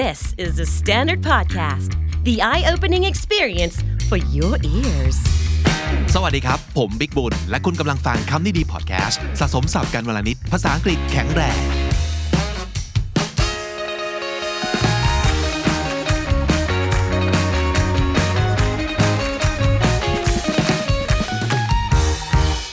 [0.00, 1.90] This is the Standard Podcast,
[2.24, 3.76] the eye opening experience
[4.08, 5.18] for your ears.
[6.14, 11.58] สวัสดีครับ ผมบิ๊กบุญ และคุณกำลังฟังคำนี้ดีพอดแคสต์สะสมสับกันวลนิด ภาษาอังกฤษแข็งแรง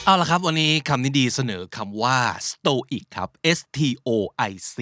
[0.06, 4.10] เอาละครับ วันนี้คำนี้ดีเสนอคำว่า stoic ครับ S T O
[4.50, 4.78] I C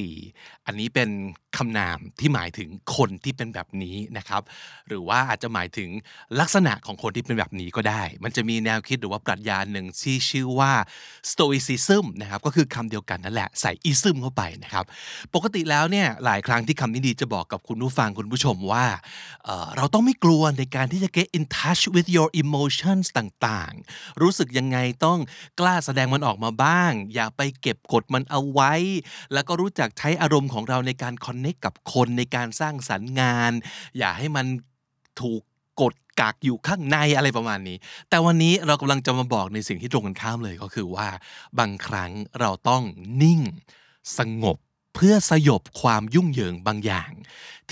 [0.68, 1.09] อันนี้เป็น
[1.57, 4.42] คำนามที่หมายถึงคนที่เป็นแบบนี้นะครับ
[4.87, 5.89] หรือว่าอาจจะหมายถึง
[6.39, 10.73] ลักษณะของคนที่เป็นแบบนี้ก็ได้ มันจะมีแนวคิดหรือว่าปรัชญาหนึ่งที่ชื่อว่า
[11.32, 14.86] stoicism นะครับ ก็คือคำเดียวกันนั่นแหละใส่ ism เข้าไปนะครับ
[15.36, 18.86] ปกติแล้วเนี่ยหลายครั้งที่คำนี้ดีจะบอกกับคุณผู้ฟังคุณผู้ชมว่า
[19.45, 25.20] เเราต้องไม่กลัวในการที่จะ get in touch with your emotions ต่างๆ รู้สึกยังไงต้อง
[25.59, 28.73] กล้าแสดงมันออกมาบ้าง อย่าไปเก็บกดมันเอาไว้
[29.34, 33.52] แล้วก็รู้จักใช้อารมณ์ของของเราในการคอนเน็กกับคนในการสร้างสรรค์งาน
[33.98, 34.45] อย่าให้มัน
[35.22, 35.42] ถูก
[35.81, 37.78] กดกักอยู่ข้างในอะไรประมาณนี้
[38.09, 41.08] แต่วันนี้เรากำลังจะมาบอกในสิ่งที่ตรงกันข้ามเลยก็คือว่า
[41.59, 42.84] บางครั้งเราต้อง
[43.22, 43.42] นิ่ง
[44.18, 44.58] สงบ
[44.96, 47.12] เพื่อสยบความยุ่งเหยิงบางอย่าง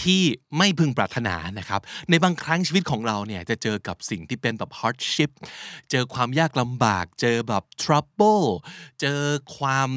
[0.04, 0.22] ที่
[0.58, 5.32] ไม่พึงปรารถนานะครับ ในบางครั้งชีวิตของเราเนี่ยจะเจอกับสิ่งที่เป็นแบบ hardship
[5.92, 8.48] เจอความยากลำบาก เจอแบบ trouble
[9.02, 9.22] เจอ
[9.58, 9.90] ความ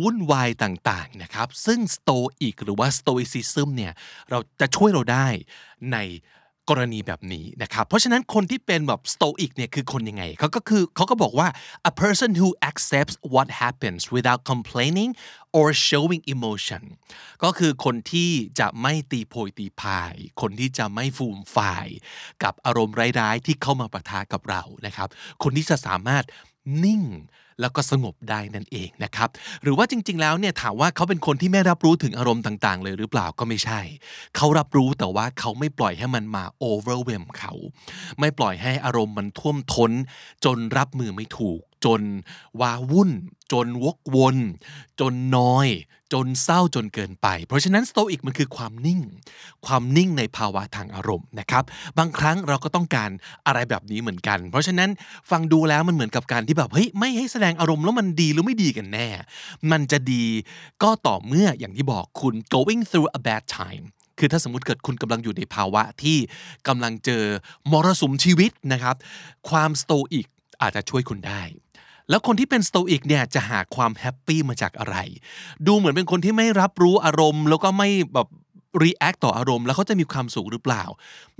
[0.00, 3.92] วุ่นวายต่างๆนะครับ ซึ่ง stoic หรือว่า stoicism เนี่ย
[4.30, 5.26] เราจะช่วยเราได้
[5.92, 5.98] ใน
[6.70, 11.48] กรณีแบบนี้นะครับ เพราะฉะนั้นคนที่เป็นแบบ stoic เนี่ยคือคนยังไงเขาก็คือเขาก็บอกว่า
[11.90, 15.10] a person who accepts what happens without complaining
[15.56, 16.82] or showing emotion
[17.44, 21.86] ก็คือคนที่จะไม่ตีโพยตีพาย คนที่จะไม่ฟูมฝ่าย
[22.42, 25.08] กับอารมณ์ร้ายๆ ที่เข้ามาประทะกับเรานะครับ
[25.42, 26.24] คนที่จะสามารถ
[26.84, 27.02] นิ่ง
[27.60, 29.28] แล้วก็สงบได้นั่นเองนะครับ
[29.62, 33.80] หรือว่าจริง ๆ แล้วเนี่ยถามว่าเขาเป็นคนที่ไม่รับรู้ถึงอารมณ์ต่าง ๆ เลยหรือเปล่าก็ไม่ใช่
[34.36, 37.52] เขารับรู้แต่ว่าเขาไม่ปล่อยให้มันมา overwhelm เขา
[38.20, 39.90] ไม่ปล่อยให้อารมณ์มันท่วมท้น
[40.44, 42.02] จนรับมือไม่ถูก จน
[42.60, 43.10] วาวุ่น
[43.52, 44.36] จนวกวน
[45.00, 45.68] จนน้อย
[46.12, 49.00] จนเศร้าจนเกินไป เพราะฉะนั้นสโตอิกมันคือความนิ่ง
[49.66, 51.64] ความนิ่งในภาวะทางอารมณ์นะครับ
[51.98, 53.10] บางครั้งเราก็ต้องการ
[53.46, 54.90] อะไรแบบนี้เหมือนกัน เพราะฉะนั้น
[55.30, 59.08] ฟังดูแล้วมันเหมือนกับการที่แบบเฮ้ยไม่ให้แสดงอารมณ์แล้วมันดีหรือไม่ดีกันแน่
[59.70, 60.24] มันจะดี
[60.82, 63.84] ก็ต่อเมื่ออย่างที่บอกคุณ going through a bad time
[64.18, 66.18] คือถ้าสมมติเกิดคุณกำลังอยู่ในภาวะที่
[66.68, 67.24] กำลังเจอ
[67.72, 68.96] มรสุมชีวิตนะครับ
[69.50, 70.26] ความสโตอิก
[70.62, 71.42] อาจจะช่วยคุณได้
[72.10, 74.96] แล้วคนที่เป็นสโตอิกเนี่ยจะหาความ happy มาจากอะไร
[75.66, 78.28] ดูเหมือนเป็นคนที่ไม่รับรู้อารมณ์ แล้วก็ไม่แบบ
[78.82, 80.84] react ต่ออารมณ์แล้วเขาจะมีความสุขหรือเปล่า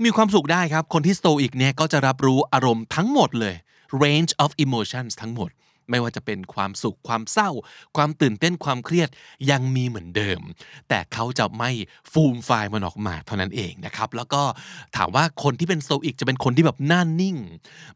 [0.03, 3.55] มีความสุขได้ครับ คนที่สโตอิกเนี่ยก็จะรับรู้อารมณ์ทั้งหมดเลย
[4.03, 5.49] range of emotions ทั้งหมด
[5.89, 7.49] ไม่ว่าจะเป็นความสุขความเศร้า
[7.97, 9.09] ความตื่นเต้นความเครียด
[9.51, 10.39] ยังมีเหมือนเดิม
[10.89, 11.71] แต่เขาจะไม่
[12.11, 14.41] ฟูมไฟล์มันออกมาเท่านั้นเองนะครับ แล้วก็
[14.95, 17.37] ถามว่าคนที่เป็นโซอิกจะเป็นคนที่แบบน่านิ่ง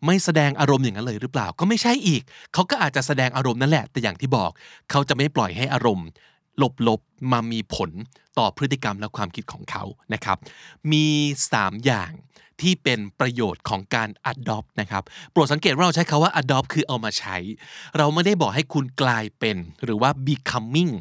[0.06, 2.22] ไม่แสดงอารมณ์อย่างนั้นเลยหรือเปล่า ก็ไม่ใช่อีก
[2.54, 4.52] เขาก็อาจจะแสดงอารมณ์นั่นแหละ แต่อย่างที่บอก
[4.92, 6.08] เขาจะไม่ปล่อยให้อารมณ์
[6.88, 7.92] ลบๆมามีผล
[8.38, 9.84] ต่อพฤติกรรมและความคิดของเขา
[10.14, 10.38] นะครับ
[10.92, 11.06] มี
[11.52, 12.12] 3 อย่าง
[12.62, 17.38] ที่เป็นประโยชน์ของการ adopt นะครับ โปรดสังเกตว่าเราใช้คาว่า adopt คือเอามาใช้
[17.98, 20.92] เราไม่ได้บอกให้คุณกลายเป็น หรือว่า becoming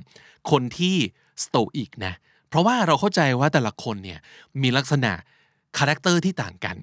[0.51, 0.97] คนที่
[1.45, 2.15] stoic นะ
[2.49, 4.19] เพราะว่าเราเข้าใจว่าแต่ละคนเนี่ย
[4.63, 5.13] มีลักษณะ
[5.79, 6.77] character ที่ต่างกัน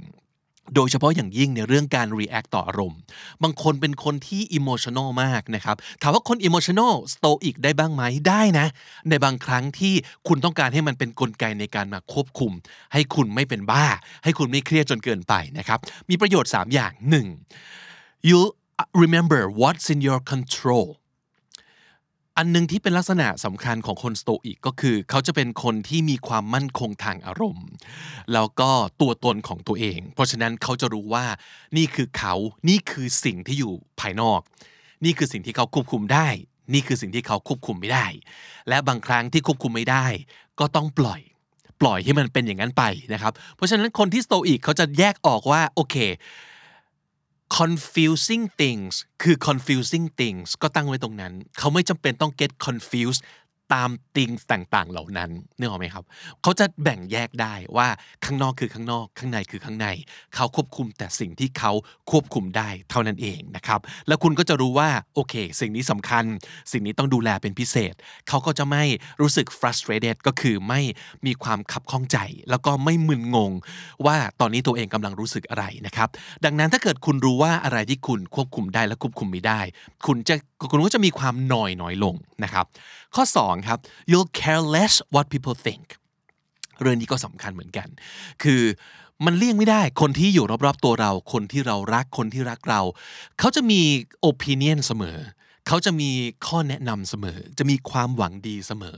[0.75, 2.99] โดยเฉพาะอย่างยิ่งในเรื่องการ react ต่ออารมณ์
[3.43, 8.67] บางคนเป็นคนที่ emotional มากนะครับ ถามว่าคน emotional stoic ได้บ้างไหม ได้นะ
[9.09, 9.93] ในบางครั้งที่
[10.27, 12.51] คุณต้องการให้มันเป็นนกลไกในการมาควบคุม
[12.93, 13.85] ให้คุณไม่เป็นบ้า
[14.23, 15.79] ให้คุณไม่เครียดจนเกินไปนะครับ
[16.09, 16.91] มีประโยชน์ 3 อย่าง
[17.59, 18.29] 1.
[18.29, 18.39] you
[19.03, 20.87] remember what's in your control
[22.37, 27.67] อันหนึงที่เป็นลักษณะสำคัญของคนสโตอิกก็คือ เขาจะเป็นคนที่มีความมั่นคงทางอารมณ์
[28.33, 28.69] แล้วก็
[29.01, 31.25] ตัวตนของตัวเอง เพราะฉะนั้นเขาจะรู้ว่า
[31.77, 32.35] นี่คือเขา
[32.69, 34.39] นี่คือสิ่งที่อยู่ภายนอก
[35.05, 36.27] นี่คือสิ่งที่เขาควบคุมได้
[36.73, 38.07] นี่คือสิ่งที่เขาควบคุมไม่ได้
[38.69, 40.05] และบางครั้งที่ควบคุมไม่ได้
[40.59, 41.21] ก็ต้องปล่อย
[41.81, 42.83] ปล่อยให้มันเป็นอย่างนั้นไป
[43.13, 45.95] นะครับ เพราะฉะนั้นคนที่สโตอิกเขาจะแยกออกว่าโอเค
[47.59, 53.21] confusing things คือ confusing things ก็ตั้งไว้ตรงนั้น เขาไม่จำเป็นต้อง get confused
[53.73, 56.03] ตาม things ต่างๆ เหล่านั้นนึกออกไหมครับ
[56.41, 57.87] เขาจะแบ่งแยกได้ว่า
[58.25, 59.87] ข้างนอกคือข้างนอก ข้างในคือข้างใน
[60.35, 61.71] เขาควบคุมแต่สิ่งที่เขา
[62.11, 66.23] ควบคุมได้เท่านั้นเองนะครับ แล้วคุณก็จะรู้ว่าโอเค สิ่งนี้สำคัญ
[66.71, 67.93] สิ่งนี้ต้องดูแลเป็นพิเศษ
[68.29, 68.83] เขาก็จะไม่
[69.21, 70.81] รู้สึก frustrated ก็คือไม่
[71.25, 72.17] มีความคับข้องใจ
[72.49, 73.51] แล้วก็ไม่มึนงง
[74.05, 76.09] ว่าตอนนี้ตัวเองกำลังรู้สึกอะไรนะครับ
[76.45, 79.61] ดังนั้นถ้าเกิดคุณรู้ว่าอะไรที่คุณควบคุมได้และควบคุมไม่ได้
[80.05, 80.35] คุณจะ
[80.71, 82.65] คุณก็จะมีความหน่อยน้อยลงนะครับ
[83.15, 83.79] ข้อ 2ครับ
[84.09, 85.85] you'll care less what people think
[86.81, 87.87] เรื่องนี้ก็สำคัญเหมือนกัน
[88.43, 88.61] คือ
[89.25, 92.81] มันเลี่ยงไม่ได้ คนที่อยู่รอบๆตัวเรา คนที่เรารัก คนที่รักเรา
[93.39, 93.81] เขาจะมี
[94.29, 95.17] opinion เสมอ
[95.67, 96.09] เขาจะมี
[96.47, 98.97] ข้อแนะนำเสมอ จะมีความหวังดีเสมอ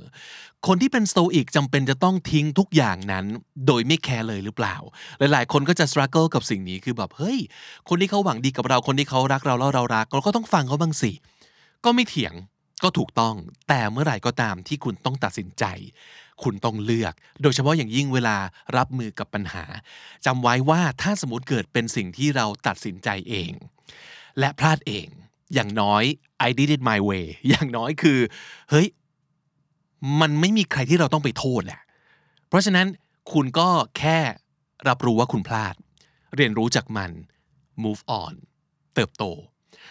[0.68, 3.26] คนที่เป็นโตอิกจำเป็นจะต้องทิ้งทุกอย่างนั้น
[3.68, 4.76] โดยไม่แคร์เลยหรือเปล่า
[5.20, 7.40] หลายๆ คนก็จะ struggle กับสิ่งนี้คือแบบเฮ้ย
[7.90, 11.12] คนที่เขาหวังดีกับเรา คนที่เขารักเราแล้วเรารัก เราก็ต้องฟังเขาบ้างสิ
[11.86, 12.34] ก็ไม่เถียง
[12.84, 13.36] ก็ถูกต้อง
[13.68, 15.66] แต่เมื่อไหร่ก็ตามที่คุณต้องตัดสินใจ
[16.44, 18.38] คุณต้องเลือก โดยเฉพาะอย่างยิ่งเวลา
[18.78, 19.66] รับมือกับปัญหา
[20.26, 23.52] จำไว้ว่าถ้าสมมติเกิดเป็นสิ่งที่เราตัดสินใจเอง
[24.40, 25.08] และพลาดเอง
[25.54, 26.04] อย่างน้อย
[26.48, 28.20] I did it my way อย่างน้อยคือ
[28.70, 28.88] เฮ้ย
[30.22, 31.82] มันไม่มีใครที่เราต้องไปโทษแหละ
[32.48, 32.88] เพราะฉะนั้น
[33.34, 34.18] คุณก็แค่
[34.88, 35.76] รับรู้ว่าคุณพลาด
[36.36, 37.12] เรียนรู้จากมัน
[37.84, 38.34] move on
[38.96, 39.24] เติบโต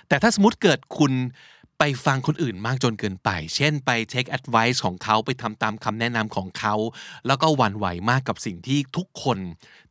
[0.09, 1.13] แต่ถ้าสมมติเกิดคุณ
[1.79, 6.75] ไปฟังคนอื่นมากจนเกินไป เช่นไป take advice ของเขาไปทำตามคำแนะนำของเขา
[7.27, 9.39] แล้วก็หวั่นไหวมากกับสิ่งที่ทุกคน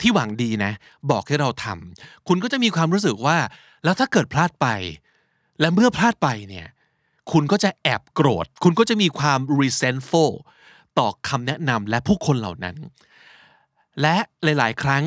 [0.02, 0.72] ที่หวังดีนะ
[1.12, 3.38] บอกให้เราทำคุณก็จะมีความรู้สึกว่า
[3.84, 4.68] แล้วถ้าเกิดพลาดไป
[5.60, 6.68] และเมื่อพลาดไปเนี่ย
[7.32, 10.32] คุณก็จะแอบโกรธ คุณก็จะมีความ resentful
[11.00, 12.76] ต่อคำแนะนำและผู้คนเหล่านั้น
[14.02, 15.04] และหลาย ๆ ครั้ง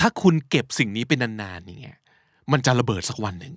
[0.00, 1.98] ถ้าคุณเก็บสิ่งนี้เป็นนานๆเงี้ย
[2.52, 3.54] มันจะระเบิดสักวันหนึ่ง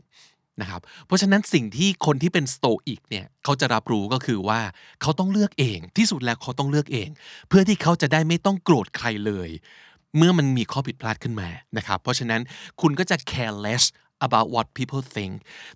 [0.62, 4.59] นะครับเพราะฉะนั้นสิ่งที่คนที่เป็นสโตอิกเนี่ยเขาจะรับรู้ก็คือว่า
[5.01, 7.09] เขาต้องเลือกเองที่สุดแล้วเขาต้องเลือกเอง
[7.50, 9.50] เพื่อที่เขาจะได้ไม่ต้องโกรธใครเลย
[10.18, 12.42] เมื่อมันมีข้อผิดพลาดขึ้นมานะครับเพราะฉะนั้น
[12.81, 13.83] คุณก็จะ careless
[14.25, 15.33] about what people think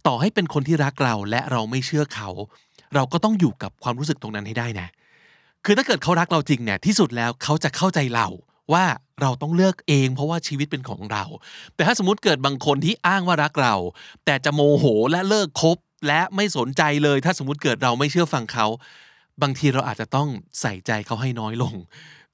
[0.07, 2.30] ต่อให้เป็นคนที่รักเราและเราไม่เชื่อเขา
[2.95, 4.88] เราก็ต้องอยู่กับความรู้สึกตรงนั้นให้ได้นะ
[5.66, 8.27] คือถ้าเกิดเขารักเราจริงเนี่ยที่สุดแล้วเขาจะเข้าใจเรา
[8.73, 8.85] ว่า
[9.21, 11.23] เราต้องเลือกเอง เพราะว่าชีวิตเป็นของเรา
[11.75, 13.75] แต่ถ้าสมมติเกิดบางคนที่อ้างว่ารักเรา
[14.25, 15.77] แต่จะโมโหและเลิกคบ
[16.07, 18.67] และไม่สนใจเลย ถ้าสมมติเกิดเราไม่เชื่อฟังเขา
[19.41, 20.29] บางทีเราอาจจะต้อง
[20.62, 21.73] ใส่ใจเขาให้น้อยลง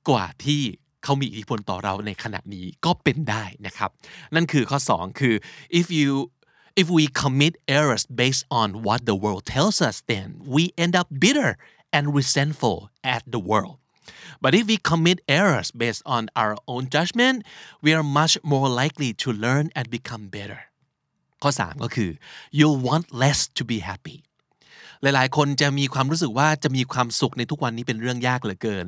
[0.09, 0.61] กว่าที่
[1.03, 3.89] เขามีอิทธิพลต่อเราในขณะนี้ก็เป็นได้นะครับ
[4.35, 5.35] นั่นคือข้อ 2 คือ
[5.79, 6.09] if you
[6.81, 11.07] if we commit errors based on what the world tells us then we end up
[11.23, 11.51] bitter
[11.95, 12.77] and resentful
[13.15, 13.75] at the world
[14.43, 17.37] but if we commit errors based on our own judgment
[17.83, 20.61] we are much more likely to learn and become better
[21.43, 22.09] ข้อ 3 ก็คือ
[22.57, 24.17] you'll want less to be happy
[25.01, 28.85] หลายๆ คนจะมีความรู้สึกว่าจะมีความสุขในทุกวันนี้เป็นเรื่องยากเหลือเกิน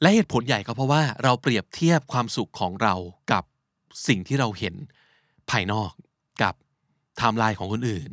[0.00, 2.94] และเหตุผลใหญ่ก็เพราะว่าเราเปรียบเทียบความสุขของเรา
[3.32, 3.44] กับ
[4.08, 4.74] สิ่งที่เราเห็น
[5.50, 5.90] ภายนอก
[6.42, 6.54] กับ
[7.18, 8.10] ไทม์ไลน์ของคนอื่น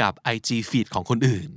[0.00, 1.48] กับ IG feed ของคนอื่น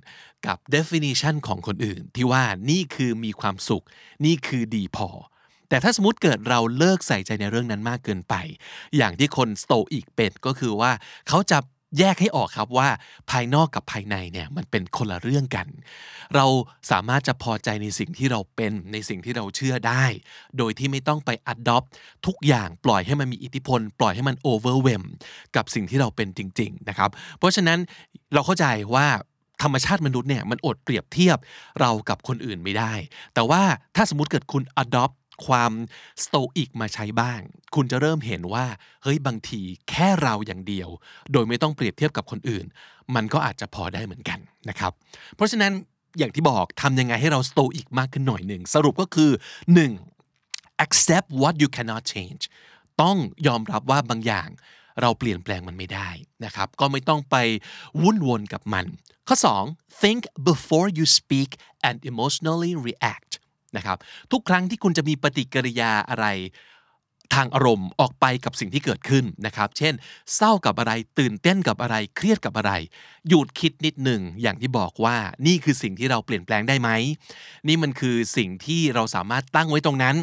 [0.48, 3.86] กับ definition ของคนอื่น ที่ว่านี่คือมีความสุข
[4.26, 5.10] นี่คือดีพอ
[5.70, 8.36] แต่ถ้าสมมติเกิดเราเลิกใส่ใจในเรื่องนั้นมากเกินไป
[8.98, 10.92] อย่างที่คนสโตอีกเป็นก็คือว่า
[11.30, 11.60] เขาจะ
[12.00, 12.90] แยกให้ออกครับว่า
[13.30, 15.68] ภายนอกกับภายในเนี่ยมันเป็นคนละเรื่องกัน
[16.36, 16.46] เรา
[16.92, 20.06] สามารถจะพอใจในสิ่งที่เราเป็นในสิ่งที่เราเชื่อได้
[20.58, 21.88] โดยที่ไม่ต้องไป adopt
[22.26, 25.04] ทุกอย่างปล่อยให้มันมีอิทธิพล ปล่อยให้มัน overwhelm
[25.56, 27.80] กับสิ่งที่เราเป็นจริง ๆ นะครับ เพราะฉะนั้น
[28.34, 29.08] เราเข้าใจว่า
[29.62, 31.38] ธรรมชาติมนุษย์เนี่ยมันอดเปรียบเทียบ
[31.80, 32.94] เรากับคนอื่นไม่ได้
[33.34, 33.62] แต่ว่า
[33.96, 35.16] ถ้าสมมติเกิดคุณ adopt
[35.48, 35.72] ความ
[36.24, 37.40] สโตอิกมาใช้บ้าง
[37.76, 38.66] คุณจะเริ่มเห็นว่า
[39.04, 40.90] เฮ้ยบางทีแค่เราอย่างเดียว
[41.32, 42.66] โดยไม่ต้องเปรียบเทียบกับคนอื่น
[43.16, 44.40] มันก็อาจจะพอได้เหมือนกัน
[44.70, 44.92] นะครับ
[45.36, 45.72] เพราะฉะนั้น
[46.18, 49.32] อย่างที่บอกทำยังไงให้เราสโตอิกมากขึ้นหน่อยหนึ่ง สรุปก็คือ
[50.08, 50.86] 1.
[50.86, 52.44] accept what you cannot change
[53.02, 53.18] ต้อง
[53.48, 54.50] ยอมรับว่าบางอย่าง
[55.02, 56.10] เราเปลี่ยนแปลงมันไม่ได้
[56.46, 57.36] นะครับ ก็ไม่ต้องไป
[58.04, 58.86] วุ่นวนกับมัน
[59.28, 59.38] ข้อ
[59.70, 61.52] 2 think before you speak
[61.88, 63.32] and emotionally react
[63.78, 63.98] นะครับ
[64.32, 66.26] ทุกครั้งที่คุณจะมีปฏิกิริยาอะไร
[67.34, 69.94] ทางอารมณ์ออกไปกับสิ่งที่เกิดขึ้นนะครับ เช่น
[70.36, 72.72] เศร้ากับอะไรตื่นเต้นกับอะไร เครียดกับอะไร
[73.28, 76.90] หยุดคิดนิดหนึ่งอย่างที่บอกว่านี่คือสิ่งที่เราเปลี่ยนแปลงได้ไหม
[77.68, 80.16] นี่มันคือสิ่งที่เราสามารถตั้งไว้ตรงนั้น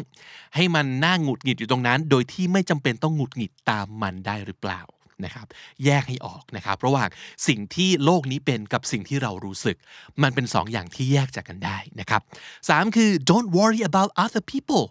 [0.55, 4.81] ให้มันน่าหงุดหงิดอยู่ตรงนั้น โดยที่ไม่จำเป็นต้องหงุดหงิดตามมันได้หรือเปล่า
[5.25, 5.47] นะครับ
[5.85, 7.09] แยกให้ออกนะครับระหว่าง
[7.47, 9.77] สิ่งที่โลกนี้เป็นกับสิ่งที่เรารู้สึก
[10.21, 12.21] มันเป็นสองอย่างที่แยกจากกันได้นะครับ
[12.69, 14.85] สามคือ don't worry about other people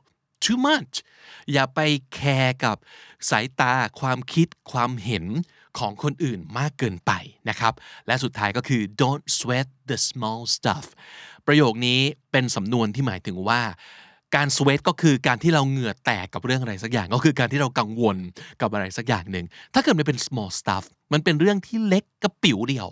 [0.44, 0.94] too much
[1.52, 1.80] อย่าไป
[2.14, 2.76] แคร์กับ
[3.30, 5.24] สายตาความคิดความเห็น
[5.78, 7.12] ของคนอื่นมากเกินไป
[7.48, 7.74] นะครับ
[8.06, 10.86] และสุดท้ายก็คือ don't sweat the small stuff
[11.46, 12.00] ประโยคนี้
[12.32, 13.60] เป็นสำนวนที่หมายถึงว่า
[14.36, 18.16] การ sweat ก็คือการที่เราเหงื่อแตกกับเรื่องอะไรสักอย่าง ก็คือการที่เรากังวล
[18.60, 22.88] กับอะไรสักอย่างหนึ่ง ถ้าเกิดมันเป็น small stuff มันเป็นเรื่องที่เล็กกระปิ๋วเดียว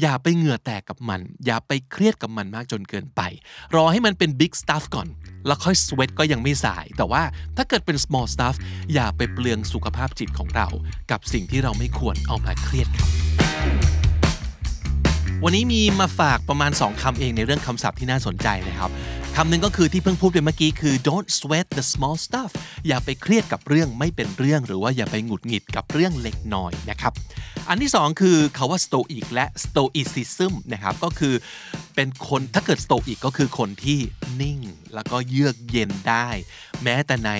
[0.00, 3.20] อย่าไปเหงื่อแตกกับมัน อย่าไปเครียดกับมันมากจนเกินไป
[3.74, 5.08] รอให้มันเป็น big stuff ก่อน
[5.46, 7.22] แล้วค่อย sweat ก็ยังไม่สาย แต่ว่า
[7.56, 8.54] ถ้าเกิดเป็น small stuff
[8.94, 10.66] อย่าไปเปลืองสุขภาพจิตของเรา
[11.10, 13.08] กับสิ่งที่เราไม่ควรเอามาเครียดครับ
[15.44, 18.90] วันนี้มีมาฝากประมาณ 2คำเองในเรื่องคำศัพท์ที่น่าสนใจนะครับ
[19.40, 22.50] คำหนึ่งก็คือที่เพิ่งพูดไปเมื่อกี้คือ don't sweat the small stuff
[22.86, 27.12] อย่าไปเครียดกับเรื่องไม่เป็นเรื่อง หรือว่าอย่าไปหงุดหงิดกับเรื่องเล็กน้อยนะครับ
[27.68, 31.34] อันที่สองคือคาว่า stoic และ stoicism นะครับ ก็คือ
[31.94, 33.98] เป็นคนถ้าเกิด stoic ก็คือคนที่
[34.40, 34.58] นิ่ง
[34.94, 36.28] แล้วก็เยือกเย็นได้
[36.82, 37.30] แม้แต่ใน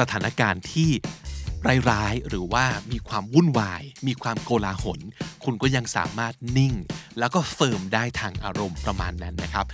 [0.00, 0.90] สถานการณ์ที่
[1.90, 5.00] ร้ายๆ หรือว่ามีความวุ่นวาย มีความโกลาหล
[5.44, 6.74] คุณก็ยังสามารถนิ่ง
[7.18, 9.66] แล้วก็ firm ได้ทางอารมณ์ประมาณนั้นนะครับ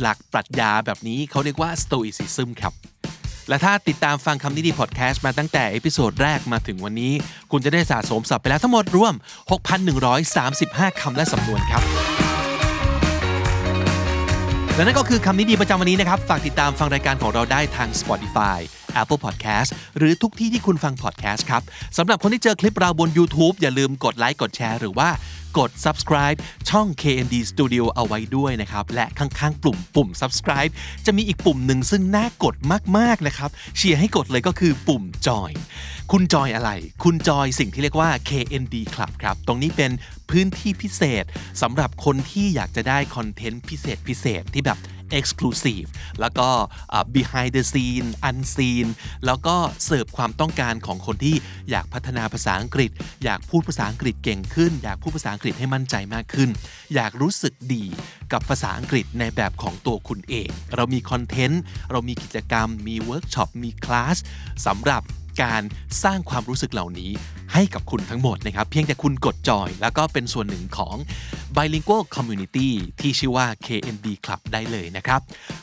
[0.00, 2.72] หลักปรัชญาแบบนี้เขาเรียกว่า stoicism ครับ
[3.48, 7.12] และถ้าติดตามฟังคำนี้ดีพอดแคสต์มาตั้งแต่ episode แรกมาถึงวันนี้
[7.50, 9.14] คุณจะได้สะสมศัพท์ไปแล้วทั้งหมดรวม
[10.26, 11.82] 6,135 คำและสำนวนครับ
[14.74, 18.58] และนั่นก็คือคำนี้ดีประจำวันนี้นะครับ ฝากติดตามฟังรายการของเราได้ทาง Spotify
[19.00, 21.62] Apple Podcast หรือทุกที่ที่คุณฟัง podcast ครับ
[21.96, 25.08] สำหรับคนที่เจอคลิปเราบน YouTube อย่าลืมกดไลค์กดแชร์หรือว่า
[25.58, 26.38] กด subscribe
[26.70, 30.72] ช่อง KND Studio เอาไว้ด้วยนะครับ และข้างๆปุ่มปุ่ม subscribe
[31.06, 32.54] จะมีอีกปุ่มหนึ่งซึ่งน่ากด
[32.96, 35.56] มากๆนะครับ เชียร์ให้กดเลยก็คือปุ่ม join
[36.12, 36.70] คุณจอยอะไร
[37.04, 39.90] คุณจอยสิ่งที่เรียกว่า KND Club ครับ ตรงนี้เป็น
[40.30, 41.24] พื้นที่พิเศษ
[41.62, 44.78] สำหรับคนที่อยากจะได้คอนเทนต์พิเศษพิเศษที่แบบ
[45.18, 45.88] exclusive
[46.20, 46.48] แล้วก็
[47.14, 48.86] behind the scene unseen
[49.26, 51.36] แล้วก็เสิร์ฟความต้องการของคนที่
[51.70, 52.90] อยากพัฒนาภาษาอังกฤษ
[53.24, 56.50] อยากพูดภาษาอังกฤษเก่งขึ้น อยากพูดภาษาอังกฤษให้มั่นใจมากขึ้น
[56.94, 57.84] อยากรู้สึกดี
[58.32, 64.16] กับภาษาอังกฤษในแบบของตัวคุณเอง เรามี content เรามีกิจกรรม มีเวิร์กช็อป มีคลาส
[64.66, 65.02] สำหรับ
[65.42, 65.62] การ
[66.04, 67.10] สร้างความรู้สึกเหล่านี้
[67.52, 70.96] ให้กับคุณทั้งหมดนะครับ เพียงแต่คุณกดจอย แล้วก็เป็นส่วนหนึ่งของ
[71.56, 72.68] Bilingual Community
[73.00, 75.20] ที่ชื่อว่า KND Club ได้เลยนะครับ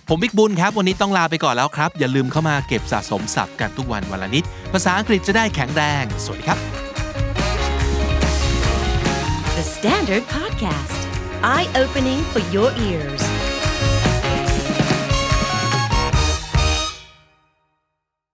[0.08, 6.60] ผมบิ๊กบุญครับ วันนี้ต้องลาไปก่อนแล้วครับ อย่าลืมเข้ามาเก็บสะสมศัพท์กันทุกวันวันละนิด ภาษาอังกฤษจะได้แข็งแรง สวัสดีครับ
[9.58, 11.02] The Standard Podcast,
[11.44, 13.41] eye opening for your ears.